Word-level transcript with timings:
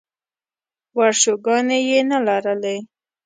ورشوګانې 0.97 1.79
یې 1.89 1.99
نه 2.09 2.17
لرلې. 2.27 2.77